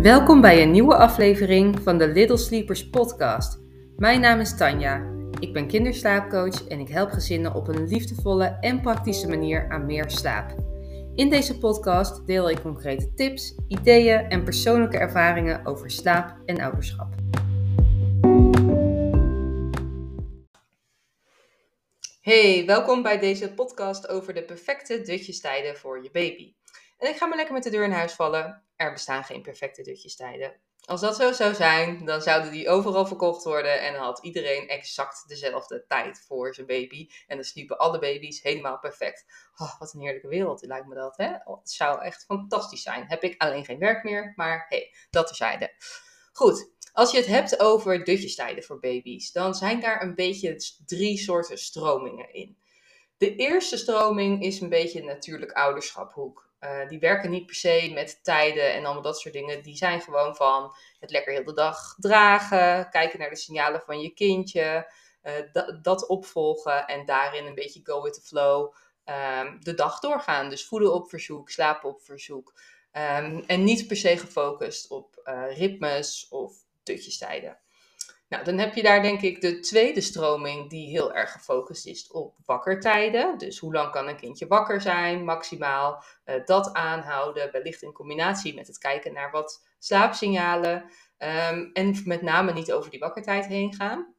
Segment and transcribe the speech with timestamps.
[0.00, 3.58] Welkom bij een nieuwe aflevering van de Little Sleepers podcast.
[3.96, 5.12] Mijn naam is Tanja.
[5.38, 10.10] Ik ben kinderslaapcoach en ik help gezinnen op een liefdevolle en praktische manier aan meer
[10.10, 10.54] slaap.
[11.14, 17.14] In deze podcast deel ik concrete tips, ideeën en persoonlijke ervaringen over slaap en ouderschap.
[22.20, 26.54] Hey, welkom bij deze podcast over de perfecte dutjestijden voor je baby.
[27.00, 28.62] En ik ga maar lekker met de deur in huis vallen.
[28.76, 30.60] Er bestaan geen perfecte dutjestijden.
[30.84, 35.28] Als dat zo zou zijn, dan zouden die overal verkocht worden en had iedereen exact
[35.28, 37.08] dezelfde tijd voor zijn baby.
[37.26, 39.24] En dan sliepen alle baby's helemaal perfect.
[39.56, 41.16] Oh, wat een heerlijke wereld, lijkt me dat.
[41.16, 41.34] Hè?
[41.44, 43.04] Oh, het zou echt fantastisch zijn.
[43.06, 45.74] Heb ik alleen geen werk meer, maar hey, dat terzijde.
[46.32, 51.18] Goed, als je het hebt over dutjestijden voor baby's, dan zijn daar een beetje drie
[51.18, 52.58] soorten stromingen in.
[53.16, 56.49] De eerste stroming is een beetje natuurlijk ouderschaphoek.
[56.60, 59.62] Uh, die werken niet per se met tijden en allemaal dat soort dingen.
[59.62, 64.00] Die zijn gewoon van het lekker heel de dag dragen, kijken naar de signalen van
[64.00, 69.74] je kindje, uh, dat opvolgen en daarin een beetje go with the flow um, de
[69.74, 70.48] dag doorgaan.
[70.48, 72.60] Dus voeden op verzoek, slapen op verzoek.
[72.92, 77.58] Um, en niet per se gefocust op uh, ritmes of dutjestijden.
[78.30, 82.10] Nou, dan heb je daar denk ik de tweede stroming die heel erg gefocust is
[82.10, 83.38] op wakkertijden.
[83.38, 88.54] Dus hoe lang kan een kindje wakker zijn, maximaal uh, dat aanhouden, wellicht in combinatie
[88.54, 90.84] met het kijken naar wat slaapsignalen.
[91.18, 94.14] Um, en met name niet over die wakkertijd heen gaan.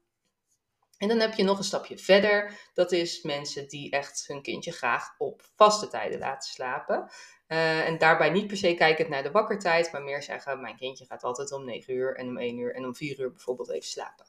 [1.02, 2.60] En dan heb je nog een stapje verder.
[2.74, 7.10] Dat is mensen die echt hun kindje graag op vaste tijden laten slapen.
[7.48, 11.06] Uh, en daarbij niet per se kijken naar de wakkertijd, maar meer zeggen: Mijn kindje
[11.06, 13.90] gaat altijd om 9 uur en om 1 uur en om 4 uur bijvoorbeeld even
[13.90, 14.26] slapen.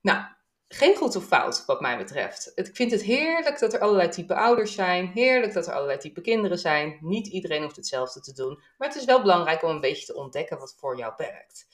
[0.00, 0.24] Nou,
[0.68, 2.52] geen goed of fout wat mij betreft.
[2.54, 5.06] Ik vind het heerlijk dat er allerlei type ouders zijn.
[5.06, 6.98] Heerlijk dat er allerlei type kinderen zijn.
[7.00, 8.62] Niet iedereen hoeft hetzelfde te doen.
[8.76, 11.66] Maar het is wel belangrijk om een beetje te ontdekken wat voor jou werkt.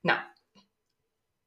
[0.00, 0.20] Nou,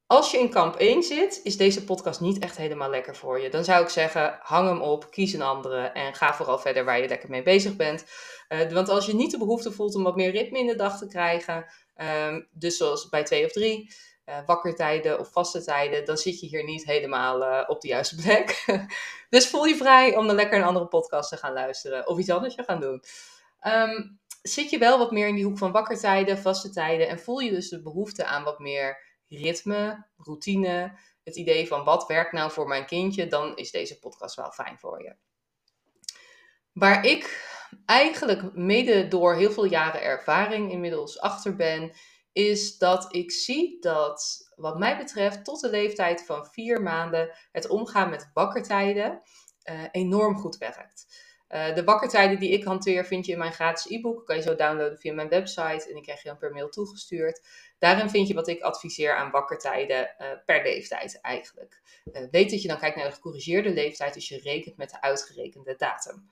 [0.06, 3.50] als je in kamp 1 zit, is deze podcast niet echt helemaal lekker voor je.
[3.50, 7.00] Dan zou ik zeggen, hang hem op, kies een andere en ga vooral verder waar
[7.00, 8.04] je lekker mee bezig bent.
[8.48, 10.98] Uh, want als je niet de behoefte voelt om wat meer ritme in de dag
[10.98, 11.66] te krijgen,
[12.28, 13.90] um, dus zoals bij 2 of 3,
[14.26, 17.88] uh, eh, wakkertijden of vaste tijden, dan zit je hier niet helemaal uh, op de
[17.88, 18.64] juiste plek.
[19.30, 22.30] dus voel je vrij om dan lekker een andere podcast te gaan luisteren of iets
[22.30, 23.02] anders te gaan doen.
[23.66, 27.38] Um, zit je wel wat meer in die hoek van wakkertijden, vaste tijden en voel
[27.38, 32.50] je dus de behoefte aan wat meer ritme, routine, het idee van wat werkt nou
[32.50, 35.16] voor mijn kindje, dan is deze podcast wel fijn voor je.
[36.72, 37.54] Waar ik
[37.86, 41.92] eigenlijk mede door heel veel jaren ervaring inmiddels achter ben,
[42.32, 47.68] is dat ik zie dat, wat mij betreft, tot de leeftijd van vier maanden het
[47.68, 49.22] omgaan met wakkertijden
[49.70, 51.25] uh, enorm goed werkt.
[51.48, 54.26] Uh, de wakkertijden die ik hanteer vind je in mijn gratis e-book.
[54.26, 57.46] Kan je zo downloaden via mijn website en die krijg je dan per mail toegestuurd.
[57.78, 61.80] Daarin vind je wat ik adviseer aan wakkertijden uh, per leeftijd eigenlijk.
[62.12, 65.00] Uh, weet dat je dan kijkt naar de gecorrigeerde leeftijd, dus je rekent met de
[65.00, 66.30] uitgerekende datum.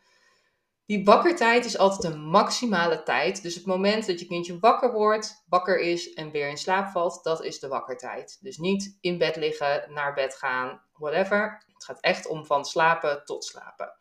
[0.87, 3.43] Die wakkertijd is altijd een maximale tijd.
[3.43, 7.25] Dus het moment dat je kindje wakker wordt, wakker is en weer in slaap valt,
[7.25, 8.39] dat is de wakkertijd.
[8.41, 11.65] Dus niet in bed liggen, naar bed gaan, whatever.
[11.73, 13.93] Het gaat echt om van slapen tot slapen.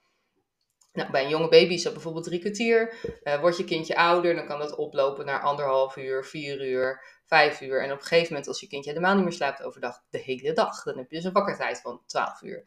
[0.94, 2.94] Nou, bij een jonge baby is dat bijvoorbeeld drie kwartier.
[3.24, 7.62] Uh, wordt je kindje ouder, dan kan dat oplopen naar anderhalf uur, vier uur, vijf
[7.62, 7.82] uur.
[7.82, 10.54] En op een gegeven moment, als je kindje helemaal niet meer slaapt overdag, de hele
[10.54, 10.84] dag.
[10.84, 12.64] Dan heb je dus een wakkertijd van 12 uur.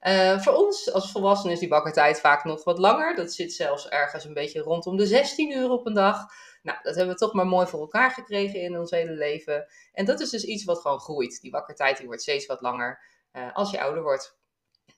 [0.00, 3.14] Uh, voor ons als volwassenen is die wakkertijd vaak nog wat langer.
[3.14, 6.26] Dat zit zelfs ergens een beetje rondom de 16 uur op een dag.
[6.62, 9.66] Nou, dat hebben we toch maar mooi voor elkaar gekregen in ons hele leven.
[9.92, 11.40] En dat is dus iets wat gewoon groeit.
[11.40, 13.00] Die wakkertijd die wordt steeds wat langer
[13.32, 14.38] uh, als je ouder wordt.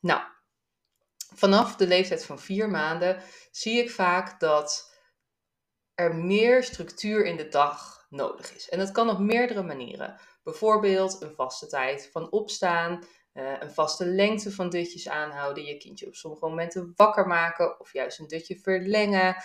[0.01, 0.21] Nou,
[1.35, 4.95] vanaf de leeftijd van vier maanden zie ik vaak dat
[5.95, 8.69] er meer structuur in de dag nodig is.
[8.69, 10.21] En dat kan op meerdere manieren.
[10.43, 16.07] Bijvoorbeeld een vaste tijd van opstaan, uh, een vaste lengte van dutjes aanhouden, je kindje
[16.07, 19.37] op sommige momenten wakker maken of juist een dutje verlengen.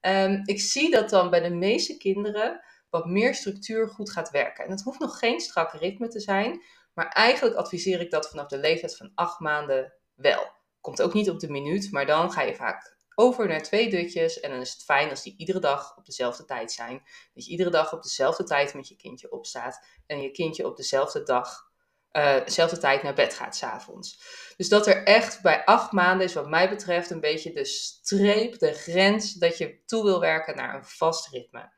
[0.00, 4.64] Um, ik zie dat dan bij de meeste kinderen wat meer structuur goed gaat werken.
[4.64, 6.62] En het hoeft nog geen strak ritme te zijn,
[6.94, 10.56] maar eigenlijk adviseer ik dat vanaf de leeftijd van acht maanden wel.
[10.80, 14.40] Komt ook niet op de minuut, maar dan ga je vaak over naar twee dutjes.
[14.40, 17.02] En dan is het fijn als die iedere dag op dezelfde tijd zijn.
[17.34, 19.86] Dat je iedere dag op dezelfde tijd met je kindje opstaat.
[20.06, 21.70] En je kindje op dezelfde dag,
[22.12, 24.22] uh, dezelfde tijd naar bed gaat s'avonds.
[24.56, 28.58] Dus dat er echt bij acht maanden is wat mij betreft een beetje de streep,
[28.58, 31.72] de grens dat je toe wil werken naar een vast ritme.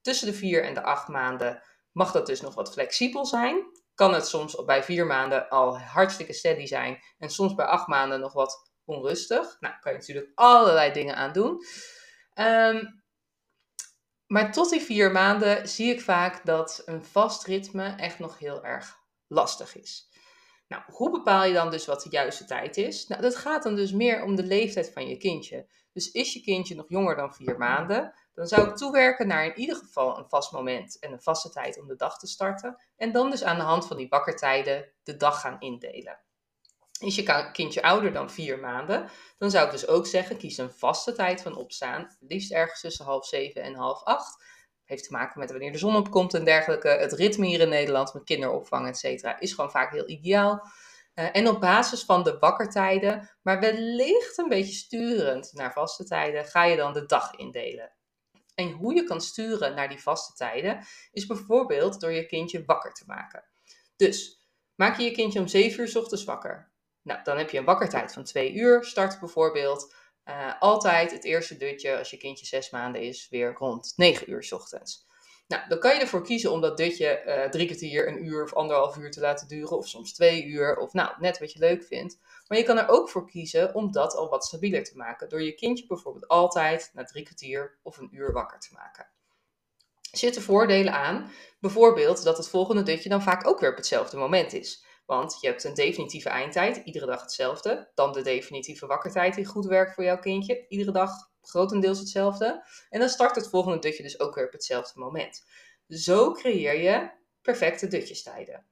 [0.00, 1.62] Tussen de vier en de acht maanden
[1.92, 3.64] mag dat dus nog wat flexibel zijn
[3.94, 7.02] kan het soms bij vier maanden al hartstikke steady zijn.
[7.18, 9.56] En soms bij acht maanden nog wat onrustig.
[9.60, 11.64] Nou, kan je natuurlijk allerlei dingen aan doen.
[12.34, 13.02] Um,
[14.26, 18.64] Maar tot die vier maanden zie ik vaak dat een vast ritme echt nog heel
[18.64, 18.98] erg
[19.28, 20.08] lastig is.
[20.68, 23.06] Nou, hoe bepaal je dan dus wat de juiste tijd is?
[23.06, 25.66] Nou, dat gaat dan dus meer om de leeftijd van je kindje.
[25.92, 29.58] Dus is je kindje nog jonger dan vier maanden, dan zou ik toewerken naar in
[29.58, 32.82] ieder geval een vast moment en een vaste tijd om de dag te starten.
[32.96, 36.20] En dan dus aan de hand van die wakkertijden de dag gaan indelen.
[37.00, 40.72] Is je kindje ouder dan vier maanden, dan zou ik dus ook zeggen: kies een
[40.72, 42.16] vaste tijd van opstaan.
[42.20, 44.44] Liefst ergens tussen half zeven en half acht.
[44.84, 46.88] Heeft te maken met wanneer de zon opkomt en dergelijke.
[46.88, 50.62] Het ritme hier in Nederland met kinderopvang, et cetera, is gewoon vaak heel ideaal.
[51.14, 56.44] Uh, en op basis van de wakkertijden, maar wellicht een beetje sturend naar vaste tijden,
[56.44, 57.92] ga je dan de dag indelen.
[58.54, 62.92] En hoe je kan sturen naar die vaste tijden, is bijvoorbeeld door je kindje wakker
[62.92, 63.44] te maken.
[63.96, 66.72] Dus maak je je kindje om 7 uur s ochtends wakker.
[67.02, 68.84] Nou, dan heb je een wakkertijd van 2 uur.
[68.84, 69.94] Start bijvoorbeeld
[70.28, 74.42] uh, altijd het eerste dutje, als je kindje 6 maanden is, weer rond 9 uur
[74.42, 75.06] s ochtends.
[75.48, 78.54] Nou, dan kan je ervoor kiezen om dat dutje uh, drie kwartier, een uur of
[78.54, 81.84] anderhalf uur te laten duren, of soms twee uur, of nou, net wat je leuk
[81.84, 82.18] vindt.
[82.48, 85.42] Maar je kan er ook voor kiezen om dat al wat stabieler te maken, door
[85.42, 89.06] je kindje bijvoorbeeld altijd na drie kwartier of een uur wakker te maken.
[90.10, 91.30] Er zitten voordelen aan,
[91.60, 94.84] bijvoorbeeld dat het volgende dutje dan vaak ook weer op hetzelfde moment is.
[95.06, 97.90] Want je hebt een definitieve eindtijd, iedere dag hetzelfde.
[97.94, 101.10] Dan de definitieve wakkertijd die goed werkt voor jouw kindje, iedere dag
[101.42, 102.64] grotendeels hetzelfde.
[102.90, 105.44] En dan start het volgende dutje dus ook weer op hetzelfde moment.
[105.88, 107.10] Zo creëer je
[107.42, 108.66] perfecte dutjestijden.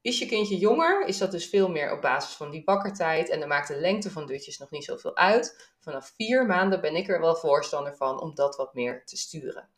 [0.00, 3.40] Is je kindje jonger, is dat dus veel meer op basis van die bakkertijd en
[3.40, 5.72] dan maakt de lengte van dutjes nog niet zoveel uit.
[5.80, 9.68] Vanaf vier maanden ben ik er wel voorstander van om dat wat meer te sturen.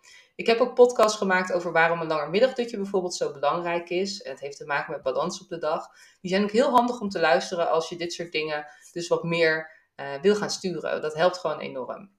[0.41, 4.23] Ik heb ook podcasts gemaakt over waarom een langer middagdutje bijvoorbeeld zo belangrijk is.
[4.23, 5.89] En het heeft te maken met balans op de dag.
[6.21, 9.23] Die zijn ook heel handig om te luisteren als je dit soort dingen dus wat
[9.23, 11.03] meer uh, wil gaan sturen.
[11.03, 12.11] Dat helpt gewoon enorm.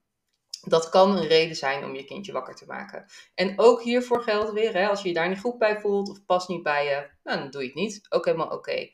[0.60, 3.06] Dat kan een reden zijn om je kindje wakker te maken.
[3.34, 6.24] En ook hiervoor geldt weer, hè, als je je daar niet goed bij voelt of
[6.24, 8.06] past niet bij je, nou, dan doe je het niet.
[8.08, 8.90] Ook helemaal oké.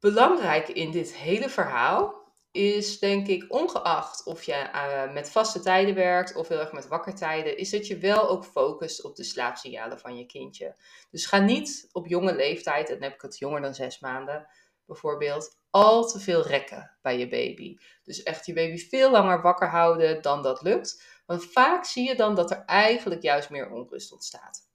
[0.00, 2.19] Belangrijk in dit hele verhaal
[2.52, 6.88] is denk ik, ongeacht of je uh, met vaste tijden werkt of heel erg met
[6.88, 10.76] wakkertijden, is dat je wel ook focust op de slaapsignalen van je kindje.
[11.10, 14.46] Dus ga niet op jonge leeftijd, en dan heb ik het jonger dan zes maanden
[14.86, 17.76] bijvoorbeeld, al te veel rekken bij je baby.
[18.04, 21.02] Dus echt je baby veel langer wakker houden dan dat lukt.
[21.26, 24.69] Want vaak zie je dan dat er eigenlijk juist meer onrust ontstaat.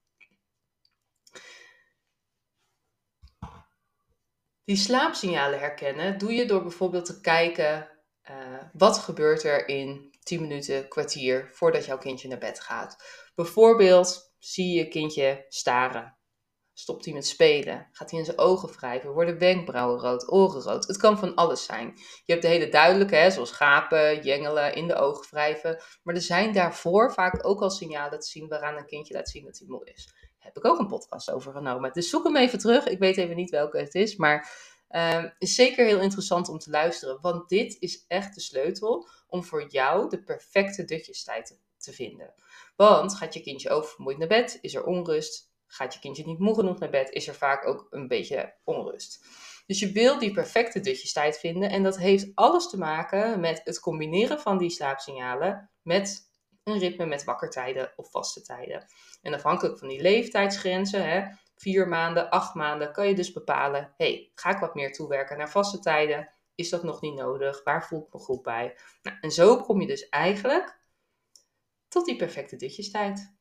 [4.65, 7.89] Die slaapsignalen herkennen doe je door bijvoorbeeld te kijken
[8.29, 13.03] uh, wat gebeurt er in 10 minuten, kwartier voordat jouw kindje naar bed gaat.
[13.35, 16.17] Bijvoorbeeld zie je je kindje staren.
[16.73, 17.87] Stopt hij met spelen?
[17.91, 19.11] Gaat hij in zijn ogen wrijven?
[19.11, 20.87] Worden wenkbrauwen rood, oren rood?
[20.87, 21.93] Het kan van alles zijn.
[22.25, 25.81] Je hebt de hele duidelijke, hè, zoals gapen, jengelen, in de ogen wrijven.
[26.03, 29.45] Maar er zijn daarvoor vaak ook al signalen te zien waaraan een kindje laat zien
[29.45, 31.93] dat hij moe is heb ik ook een podcast over genomen.
[31.93, 32.87] Dus zoek hem even terug.
[32.87, 34.51] Ik weet even niet welke het is, maar
[34.89, 37.17] uh, is zeker heel interessant om te luisteren.
[37.21, 42.33] Want dit is echt de sleutel om voor jou de perfecte dutjestijd te vinden.
[42.75, 45.53] Want gaat je kindje oververmoeid naar bed, is er onrust.
[45.67, 49.25] Gaat je kindje niet moe genoeg naar bed, is er vaak ook een beetje onrust.
[49.65, 51.69] Dus je wil die perfecte dutjestijd vinden.
[51.69, 56.33] En dat heeft alles te maken met het combineren van die slaapsignalen met
[56.63, 58.85] een ritme met wakkertijden of vaste tijden.
[59.25, 61.23] En afhankelijk van die leeftijdsgrenzen, hè,
[61.55, 65.49] vier maanden, acht maanden, kan je dus bepalen: hey, ga ik wat meer toewerken naar
[65.49, 66.29] vaste tijden?
[66.55, 67.63] Is dat nog niet nodig?
[67.63, 68.75] Waar voel ik me goed bij?
[69.01, 70.79] Nou, en zo kom je dus eigenlijk
[71.87, 73.33] tot die perfecte ditjestijd.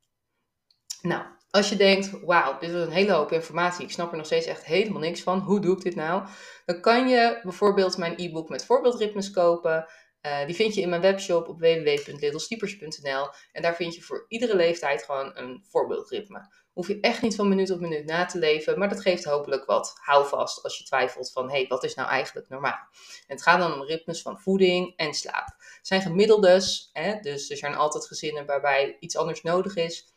[1.01, 4.25] Nou, als je denkt, wauw, dit is een hele hoop informatie, ik snap er nog
[4.25, 6.27] steeds echt helemaal niks van, hoe doe ik dit nou?
[6.65, 9.87] Dan kan je bijvoorbeeld mijn e-book met voorbeeldritmes kopen.
[10.25, 13.29] Uh, die vind je in mijn webshop op www.littlestiepers.nl.
[13.51, 16.53] En daar vind je voor iedere leeftijd gewoon een voorbeeldritme.
[16.73, 19.65] Hoef je echt niet van minuut op minuut na te leven, maar dat geeft hopelijk
[19.65, 22.87] wat houvast als je twijfelt van, hé, hey, wat is nou eigenlijk normaal?
[23.27, 25.47] En het gaat dan om ritmes van voeding en slaap.
[25.57, 30.13] Het zijn gemiddeldes, hè, dus er zijn altijd gezinnen waarbij iets anders nodig is.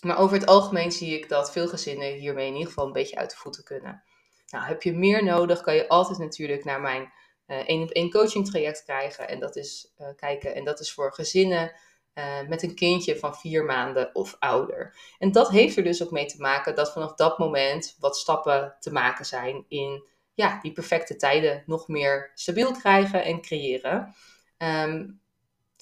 [0.00, 3.16] Maar over het algemeen zie ik dat veel gezinnen hiermee in ieder geval een beetje
[3.16, 4.02] uit de voeten kunnen.
[4.48, 7.12] Nou, heb je meer nodig, kan je altijd natuurlijk naar mijn
[7.46, 9.28] één op één coaching traject krijgen.
[9.28, 10.54] En dat is uh, kijken.
[10.54, 11.72] En dat is voor gezinnen
[12.14, 14.96] uh, met een kindje van vier maanden of ouder.
[15.18, 18.76] En dat heeft er dus ook mee te maken dat vanaf dat moment wat stappen
[18.80, 24.14] te maken zijn in ja, die perfecte tijden nog meer stabiel krijgen en creëren.
[24.58, 25.20] Um,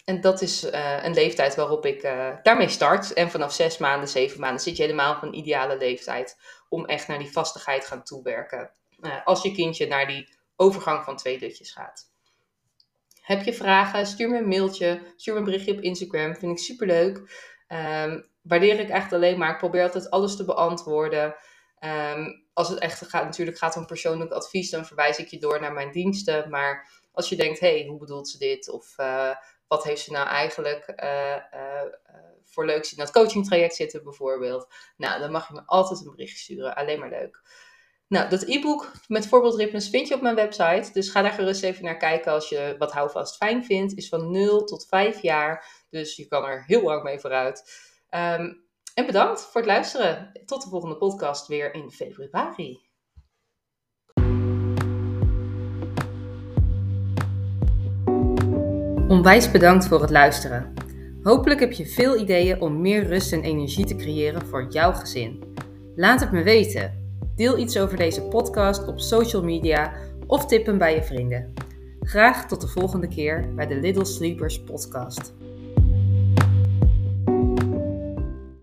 [0.04, 0.62] en dat is
[1.02, 2.02] een leeftijd waarop ik
[2.42, 3.12] daarmee start.
[3.12, 6.36] En vanaf zes maanden, zeven maanden zit je helemaal op een ideale leeftijd
[6.68, 8.70] om echt naar die vastigheid gaan toewerken.
[9.24, 10.28] Als je kindje naar die
[10.60, 12.10] overgang van twee dutjes gaat.
[13.20, 14.06] Heb je vragen?
[14.06, 15.02] Stuur me een mailtje.
[15.16, 16.36] Stuur me een berichtje op Instagram.
[16.36, 17.16] Vind ik superleuk.
[17.68, 19.50] Um, waardeer ik echt alleen maar.
[19.50, 21.34] Ik probeer altijd alles te beantwoorden.
[21.84, 25.60] Um, als het echt gaat, natuurlijk gaat om persoonlijk advies, dan verwijs ik je door
[25.60, 26.50] naar mijn diensten.
[26.50, 28.70] Maar als je denkt, hé, hey, hoe bedoelt ze dit?
[28.70, 29.34] Of uh,
[29.68, 31.92] wat heeft ze nou eigenlijk uh, uh,
[32.44, 34.72] voor leuks in dat coaching traject zitten bijvoorbeeld?
[34.96, 36.74] Nou, dan mag je me altijd een bericht sturen.
[36.74, 37.40] Alleen maar leuk.
[38.10, 40.90] Nou, dat e-book met voorbeeldritmes vind je op mijn website.
[40.92, 43.96] Dus ga daar gerust even naar kijken als je wat houvast fijn vindt.
[43.96, 45.84] Is van 0 tot 5 jaar.
[45.90, 47.58] Dus je kan er heel lang mee vooruit.
[48.10, 48.64] Um,
[48.94, 50.30] en bedankt voor het luisteren.
[50.46, 52.80] Tot de volgende podcast weer in februari.
[59.08, 60.74] Onwijs bedankt voor het luisteren.
[61.22, 65.54] Hopelijk heb je veel ideeën om meer rust en energie te creëren voor jouw gezin.
[65.94, 66.99] Laat het me weten.
[67.40, 69.92] Deel iets over deze podcast op social media
[70.26, 71.52] of tip hem bij je vrienden.
[72.00, 75.32] Graag tot de volgende keer bij de Little Sleepers podcast.